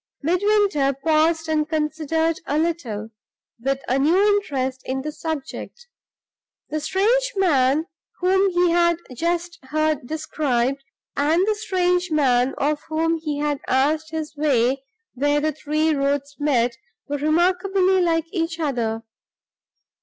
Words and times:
Midwinter 0.23 0.93
paused 1.05 1.47
and 1.47 1.69
considered 1.69 2.39
a 2.47 2.57
little, 2.57 3.11
with 3.59 3.83
a 3.87 3.99
new 3.99 4.17
interest 4.35 4.81
in 4.83 5.03
the 5.03 5.11
subject. 5.11 5.85
The 6.71 6.79
strange 6.79 7.33
man 7.35 7.85
whom 8.17 8.49
he 8.49 8.71
had 8.71 8.97
just 9.13 9.59
heard 9.61 10.07
described, 10.07 10.83
and 11.15 11.45
the 11.47 11.53
strange 11.53 12.09
man 12.09 12.55
of 12.57 12.81
whom 12.89 13.17
he 13.19 13.37
had 13.37 13.59
asked 13.67 14.09
his 14.09 14.35
way 14.35 14.83
where 15.13 15.39
the 15.39 15.51
three 15.51 15.93
roads 15.93 16.35
met, 16.39 16.75
were 17.07 17.17
remarkably 17.17 18.01
like 18.01 18.25
each 18.31 18.59
other. 18.59 19.03